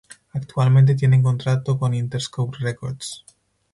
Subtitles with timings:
[0.33, 3.23] Actualmente tienen contrato con Interscope Records.